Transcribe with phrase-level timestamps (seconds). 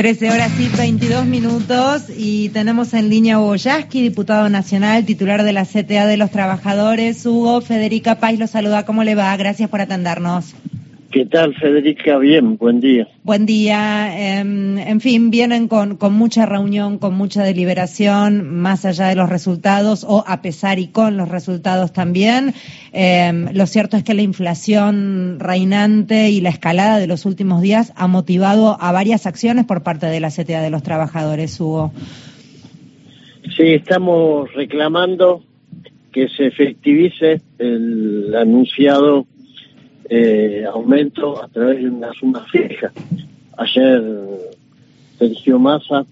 [0.00, 3.40] 13 horas y 22 minutos y tenemos en línea a
[4.00, 7.26] diputado nacional, titular de la CTA de los Trabajadores.
[7.26, 8.86] Hugo, Federica Paz lo saluda.
[8.86, 9.36] ¿Cómo le va?
[9.36, 10.54] Gracias por atendernos.
[11.10, 12.18] ¿Qué tal, Federica?
[12.18, 13.08] Bien, buen día.
[13.24, 14.38] Buen día.
[14.38, 19.28] Em, en fin, vienen con, con, mucha reunión, con mucha deliberación, más allá de los
[19.28, 22.54] resultados o a pesar y con los resultados también.
[22.92, 27.92] Em, lo cierto es que la inflación reinante y la escalada de los últimos días
[27.96, 31.92] ha motivado a varias acciones por parte de la CTA de los trabajadores, Hugo.
[33.56, 35.42] Sí, estamos reclamando
[36.12, 39.26] que se efectivice el anunciado
[40.12, 42.92] eh, aumento a través de una suma fija.
[43.56, 44.02] Ayer
[45.18, 46.04] Sergio Massa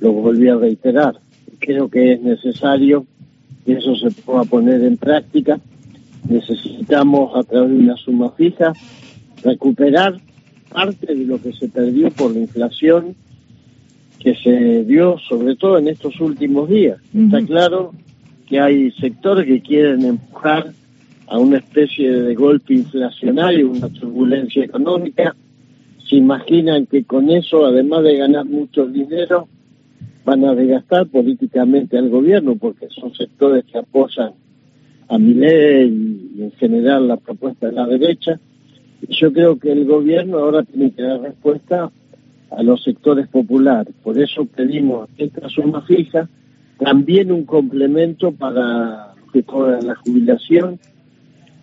[0.00, 1.16] lo volvió a reiterar.
[1.58, 3.06] Creo que es necesario
[3.64, 5.58] que eso se pueda poner en práctica.
[6.28, 8.74] Necesitamos a través de una suma fija
[9.42, 10.18] recuperar
[10.70, 13.14] parte de lo que se perdió por la inflación
[14.18, 16.98] que se dio sobre todo en estos últimos días.
[17.14, 17.92] Está claro
[18.46, 20.72] que hay sectores que quieren empujar
[21.26, 25.34] a una especie de golpe inflacionario, una turbulencia económica,
[26.08, 29.48] se imaginan que con eso, además de ganar mucho dinero,
[30.24, 34.32] van a desgastar políticamente al gobierno, porque son sectores que apoyan
[35.08, 38.38] a mi ley y en general la propuesta de la derecha.
[39.08, 41.90] Yo creo que el gobierno ahora tiene que dar respuesta
[42.50, 43.94] a los sectores populares.
[44.02, 46.28] Por eso pedimos esta suma fija,
[46.78, 50.78] también un complemento para que cobran la jubilación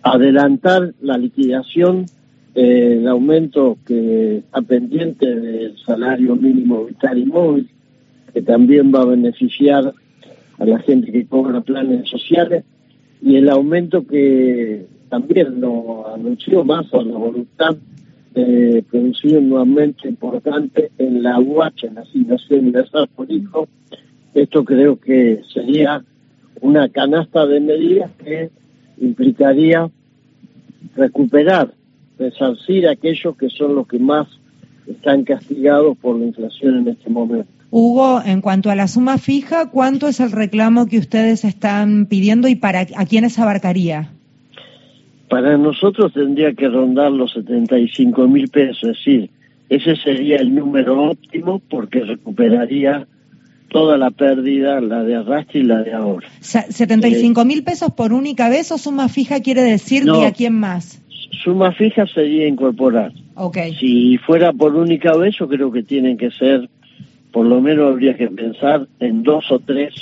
[0.02, 2.06] adelantar la liquidación
[2.54, 7.68] del aumento que está pendiente del salario mínimo vital y móvil,
[8.32, 9.92] que también va a beneficiar
[10.58, 12.64] a la gente que cobra planes sociales,
[13.22, 17.76] y el aumento que también lo anunció más a la voluntad
[18.34, 23.68] de producir un aumento importante en la UH, en la asignación universal por hijo.
[24.34, 26.02] Esto creo que sería
[26.60, 28.50] una canasta de medidas que
[29.04, 29.90] implicaría
[30.96, 31.72] recuperar,
[32.18, 34.28] resarcir a aquellos que son los que más
[34.86, 37.48] están castigados por la inflación en este momento.
[37.70, 42.48] Hugo, en cuanto a la suma fija, ¿cuánto es el reclamo que ustedes están pidiendo
[42.48, 44.10] y para a quiénes abarcaría?
[45.30, 49.30] Para nosotros tendría que rondar los 75 mil pesos, es decir,
[49.70, 53.06] ese sería el número óptimo porque recuperaría
[53.72, 56.28] toda la pérdida, la de arrastre y la de ahora.
[56.40, 61.02] ¿75 mil pesos por única vez o suma fija quiere decir que a quién más?
[61.42, 63.12] Suma fija sería incorporar.
[63.34, 63.74] Okay.
[63.74, 66.68] Si fuera por única vez, yo creo que tienen que ser,
[67.32, 69.94] por lo menos habría que pensar en dos o tres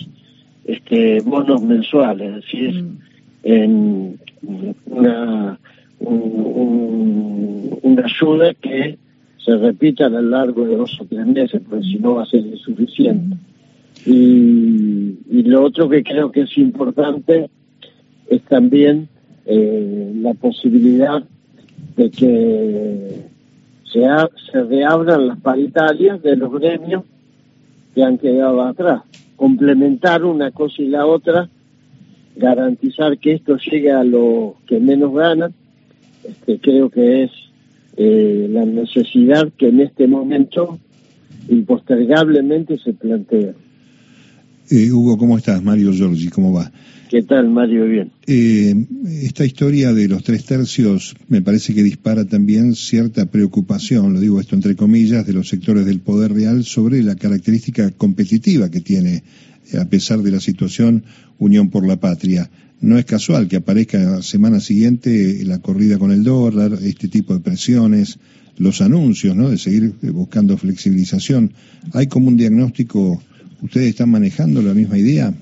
[0.65, 2.99] este, bonos mensuales, es decir, mm.
[3.45, 4.19] en
[4.87, 5.59] una,
[6.01, 8.99] una ayuda que
[9.45, 12.27] se repita a lo largo de dos o tres meses, porque si no va a
[12.27, 13.37] ser insuficiente.
[14.07, 17.51] Y, lo otro que creo que es importante
[18.29, 19.09] es también
[19.47, 21.25] eh, la posibilidad
[21.97, 23.27] de que
[23.93, 24.01] se,
[24.53, 27.05] se reabran las paritarias de los gremios
[27.95, 29.03] que han quedado atrás.
[29.37, 31.49] Complementar una cosa y la otra,
[32.37, 35.53] garantizar que esto llegue a los que menos ganan,
[36.23, 37.31] este, creo que es
[37.97, 40.79] eh, la necesidad que en este momento
[41.49, 43.55] impostergablemente se plantea.
[44.71, 45.61] Eh, Hugo, ¿cómo estás?
[45.65, 46.71] Mario Giorgi, ¿cómo va?
[47.11, 47.87] ¿Qué tal, Mario?
[47.87, 48.13] Bien.
[48.29, 48.73] Eh,
[49.23, 54.41] esta historia de los tres tercios me parece que dispara también cierta preocupación, lo digo
[54.41, 59.25] esto entre comillas, de los sectores del poder real sobre la característica competitiva que tiene,
[59.77, 61.03] a pesar de la situación,
[61.41, 62.49] Unión por la Patria.
[62.81, 67.35] No es casual que aparezca la semana siguiente la corrida con el dólar, este tipo
[67.35, 68.21] de presiones,
[68.57, 69.51] los anuncios, ¿no?
[69.51, 71.55] De seguir buscando flexibilización.
[71.93, 73.21] Hay como un diagnóstico
[73.63, 75.33] ¿Ustedes están manejando la misma idea?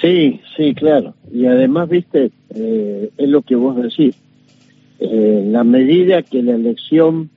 [0.00, 1.14] Sí, sí, claro.
[1.32, 4.14] Y además, viste, eh, es lo que vos decís.
[4.98, 7.30] Eh, la medida que la elección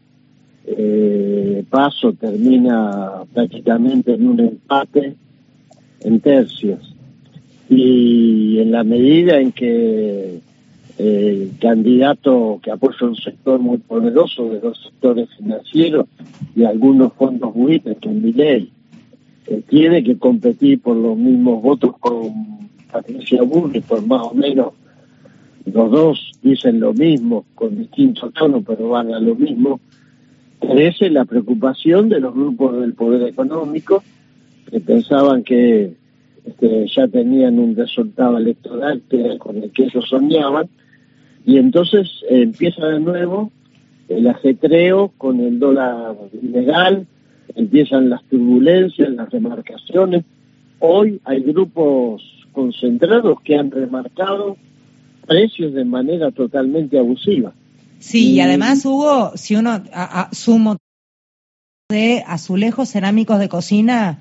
[0.65, 5.15] eh, paso termina prácticamente en un empate
[6.01, 6.95] en tercios.
[7.69, 10.39] Y en la medida en que
[10.97, 16.07] el candidato que apoya un sector muy poderoso de los sectores financieros
[16.55, 18.71] y algunos fondos buitres, que en ley
[19.67, 24.73] tiene que competir por los mismos votos con Patricia Burri, por más o menos.
[25.65, 29.79] Los dos dicen lo mismo, con distintos tonos, pero van a lo mismo,
[30.59, 34.03] crece la preocupación de los grupos del poder económico
[34.69, 35.93] que pensaban que
[36.45, 40.69] este, ya tenían un resultado electoral que con el que ellos soñaban,
[41.45, 43.51] y entonces empieza de nuevo
[44.07, 47.07] el ajetreo con el dólar ilegal,
[47.55, 50.25] empiezan las turbulencias, las remarcaciones.
[50.79, 52.21] Hoy hay grupos
[52.51, 54.57] concentrados que han remarcado
[55.27, 57.53] precios de manera totalmente abusiva.
[57.99, 60.77] Sí, y, además hubo, si uno a, sumo
[61.89, 64.19] de azulejos cerámicos de cocina,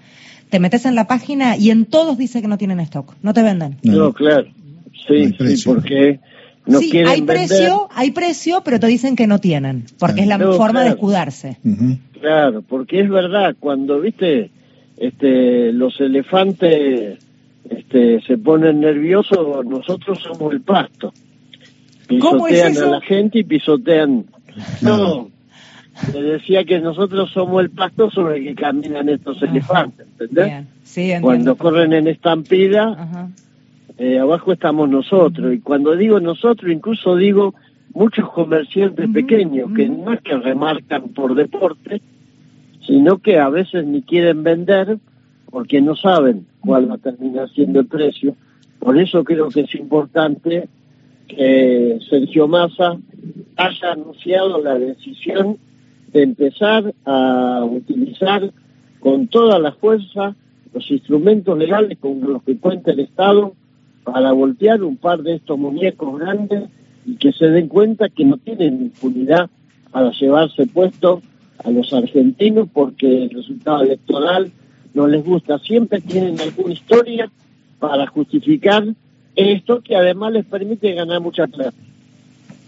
[0.50, 3.42] te metes en la página y en todos dice que no tienen stock, no te
[3.42, 3.78] venden.
[3.82, 4.46] No, claro,
[5.06, 6.20] sí, sí, porque
[6.66, 10.38] no sí, hay precio, hay precio, pero te dicen que no tienen, porque es la
[10.38, 11.58] forma de escudarse.
[12.24, 14.50] Claro, porque es verdad, cuando, viste,
[14.96, 17.18] este, los elefantes
[17.68, 21.12] este, se ponen nerviosos, nosotros somos el pasto.
[22.08, 24.24] Pisotean a la gente y pisotean.
[24.80, 25.28] No,
[26.14, 30.64] le decía que nosotros somos el pasto sobre el que caminan estos elefantes, ¿entendés?
[31.20, 33.28] Cuando corren en estampida,
[33.98, 35.52] eh, abajo estamos nosotros.
[35.52, 37.54] Y cuando digo nosotros, incluso digo
[37.94, 42.02] muchos comerciantes pequeños que no es que remarcan por deporte,
[42.94, 44.98] sino que a veces ni quieren vender
[45.50, 48.36] porque no saben cuál va a terminar siendo el precio.
[48.78, 50.68] Por eso creo que es importante
[51.26, 52.96] que Sergio Massa
[53.56, 55.58] haya anunciado la decisión
[56.12, 58.52] de empezar a utilizar
[59.00, 60.36] con toda la fuerza
[60.72, 63.54] los instrumentos legales con los que cuenta el Estado
[64.04, 66.70] para voltear un par de estos muñecos grandes
[67.04, 69.50] y que se den cuenta que no tienen impunidad
[69.90, 71.22] para llevarse puesto
[71.62, 74.50] a los argentinos porque el resultado electoral
[74.94, 75.58] no les gusta.
[75.58, 77.30] Siempre tienen alguna historia
[77.78, 78.84] para justificar
[79.36, 81.76] esto que además les permite ganar mucha plata.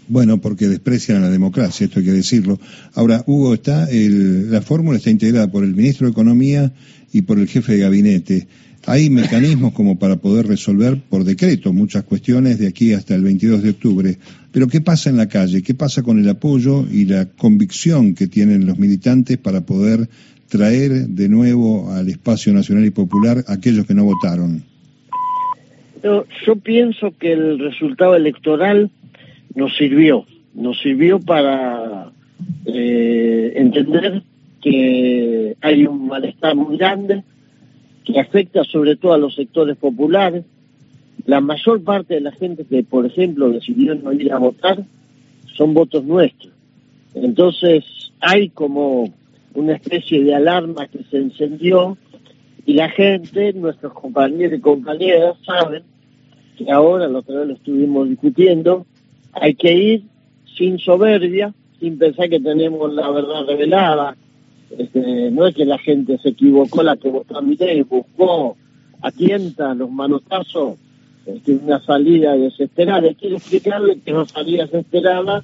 [0.09, 2.59] Bueno, porque desprecian a la democracia, esto hay que decirlo.
[2.93, 6.71] Ahora, Hugo, está la fórmula está integrada por el ministro de Economía
[7.11, 8.47] y por el jefe de gabinete.
[8.89, 13.61] Hay mecanismos como para poder resolver por decreto muchas cuestiones de aquí hasta el 22
[13.61, 14.15] de octubre.
[14.53, 15.61] Pero ¿qué pasa en la calle?
[15.61, 20.07] ¿Qué pasa con el apoyo y la convicción que tienen los militantes para poder
[20.47, 24.63] traer de nuevo al espacio nacional y popular aquellos que no votaron?
[26.01, 28.89] Yo, yo pienso que el resultado electoral
[29.53, 30.25] nos sirvió,
[30.55, 32.09] nos sirvió para
[32.65, 34.23] eh, entender
[34.61, 37.23] que hay un malestar muy grande
[38.07, 40.45] que afecta sobre todo a los sectores populares.
[41.25, 44.83] La mayor parte de la gente que, por ejemplo, decidió no ir a votar
[45.55, 46.53] son votos nuestros.
[47.13, 47.83] Entonces
[48.21, 49.13] hay como
[49.53, 51.97] una especie de alarma que se encendió
[52.65, 55.83] y la gente, nuestros compañeros y compañeras saben
[56.57, 58.85] que ahora, lo que lo estuvimos discutiendo,
[59.33, 60.03] hay que ir
[60.57, 64.15] sin soberbia, sin pensar que tenemos la verdad revelada.
[64.71, 68.57] Este, no es que la gente se equivocó, la que votó a y buscó
[69.01, 70.77] a tienta los manotazos,
[71.25, 73.13] este, una salida desesperada.
[73.13, 75.43] Quiero explicarle que una salida desesperada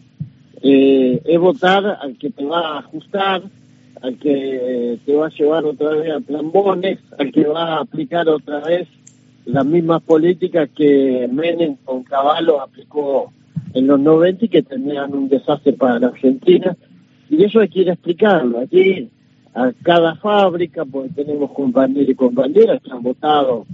[0.62, 3.44] eh, es votar al que te va a ajustar,
[4.02, 8.28] al que te va a llevar otra vez a plambones, al que va a aplicar
[8.28, 8.88] otra vez
[9.46, 13.32] las mismas políticas que Menem con Caballo aplicó
[13.74, 16.76] en los 90 y que tenían un desastre para la Argentina.
[17.30, 18.60] Y eso hay que ir a explicarlo.
[18.60, 19.10] Aquí,
[19.54, 23.66] a cada fábrica, porque tenemos compañeros y compañeras que han votado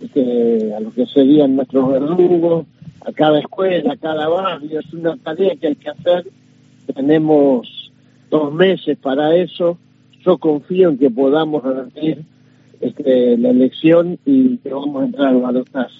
[0.00, 2.66] este, a lo que serían nuestros verdugos,
[3.04, 4.80] a cada escuela, a cada barrio.
[4.80, 6.26] Es una tarea que hay que hacer.
[6.94, 7.90] Tenemos
[8.30, 9.78] dos meses para eso.
[10.24, 12.22] Yo confío en que podamos revertir
[12.80, 15.94] este, la elección y que vamos a entrar al balotaje.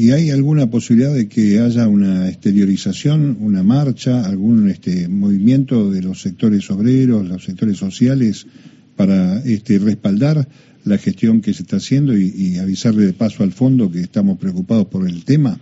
[0.00, 6.02] ¿Y hay alguna posibilidad de que haya una exteriorización, una marcha, algún este, movimiento de
[6.02, 8.46] los sectores obreros, los sectores sociales,
[8.94, 10.46] para este, respaldar
[10.84, 14.86] la gestión que se está haciendo y, avisarle de paso al fondo que estamos preocupados
[14.86, 15.58] por el tema?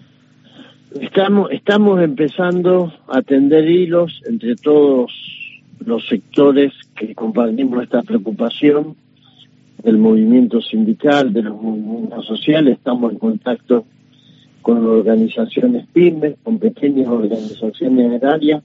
[1.01, 5.13] Estamos, estamos empezando a tender hilos entre todos
[5.83, 8.97] los sectores que compartimos esta preocupación
[9.83, 13.87] del movimiento sindical, de los movimientos sociales, estamos en contacto
[14.67, 18.65] con organizaciones pymes, con pequeñas organizaciones agrarias,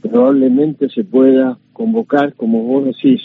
[0.00, 3.20] probablemente se pueda convocar, como vos decís,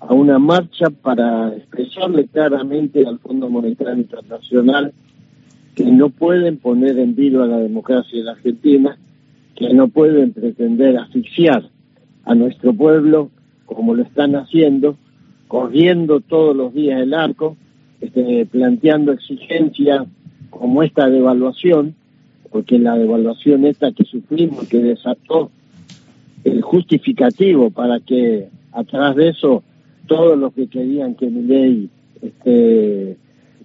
[0.00, 4.92] a una marcha para expresarle claramente al Fondo Monetario Internacional
[5.76, 8.98] que no pueden poner en vilo a la democracia de la Argentina,
[9.54, 11.62] que no pueden pretender asfixiar
[12.24, 13.30] a nuestro pueblo
[13.66, 14.96] como lo están haciendo,
[15.46, 17.56] corriendo todos los días el arco,
[18.00, 20.08] este, planteando exigencias
[20.50, 21.94] como esta devaluación,
[22.50, 25.50] porque la devaluación esta que sufrimos, que desató
[26.44, 29.62] el justificativo para que atrás de eso
[30.06, 31.90] todos los que querían que mi ley
[32.22, 33.16] este,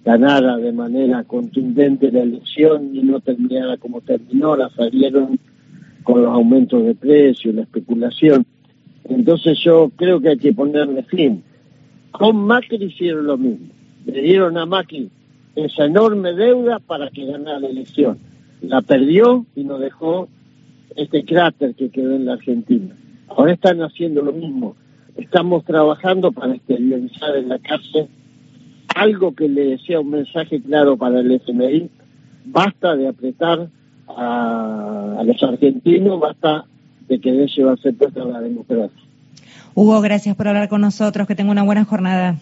[0.04, 5.38] ganara de manera contundente la elección y no terminara como terminó, la salieron
[6.02, 8.44] con los aumentos de precios, la especulación.
[9.08, 11.42] Entonces yo creo que hay que ponerle fin.
[12.10, 13.68] Con Macri hicieron lo mismo.
[14.06, 15.08] Le dieron a Macri
[15.56, 18.18] esa enorme deuda para que ganara la elección.
[18.62, 20.28] La perdió y nos dejó
[20.96, 22.94] este cráter que quedó en la Argentina.
[23.28, 24.76] Ahora están haciendo lo mismo.
[25.16, 28.08] Estamos trabajando para exteriorizar en la cárcel
[28.94, 31.90] algo que le sea un mensaje claro para el FMI.
[32.44, 33.68] Basta de apretar
[34.08, 36.64] a, los argentinos, basta
[37.08, 38.90] de que a ser puesta la democracia.
[39.74, 41.26] Hugo, gracias por hablar con nosotros.
[41.26, 42.36] Que tenga una buena jornada.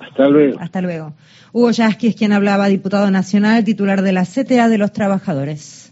[0.00, 0.60] Hasta luego.
[0.60, 1.14] Hasta luego.
[1.52, 5.87] Hugo Yasky es quien hablaba, diputado nacional, titular de la CTA de los Trabajadores.